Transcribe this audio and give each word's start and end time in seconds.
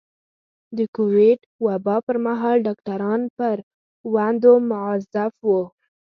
د 0.77 0.79
کوويډ 0.95 1.39
وبا 1.65 1.97
پر 2.05 2.17
مهال 2.27 2.57
ډاکټران 2.67 3.21
پر 3.37 3.55
دندو 4.13 4.53
مؤظف 4.69 5.33
وو. 5.47 5.61